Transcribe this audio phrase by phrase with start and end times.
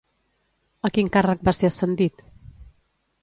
[0.87, 2.25] A quin càrrec va ser ascendit?